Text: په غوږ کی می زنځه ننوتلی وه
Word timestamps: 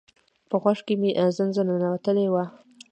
په 0.49 0.55
غوږ 0.61 0.79
کی 0.85 0.95
می 1.01 1.09
زنځه 1.37 1.61
ننوتلی 1.67 2.27
وه 2.33 2.45